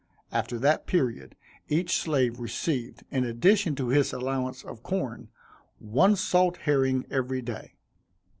[0.31, 1.35] After that period,
[1.69, 5.29] each slave received, in addition to his allowance of corn,
[5.77, 7.75] one salt herring every day.